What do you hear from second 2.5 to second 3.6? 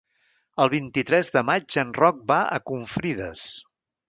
a Confrides.